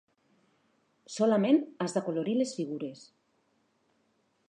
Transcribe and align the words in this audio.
Solament 1.17 1.61
has 1.85 1.95
d'acolorir 1.99 2.35
les 2.41 2.57
figures. 2.61 3.07